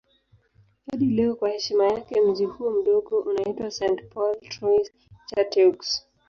[0.91, 4.01] Hadi leo kwa heshima yake mji huo mdogo unaitwa St.
[4.13, 6.05] Paul Trois-Chateaux.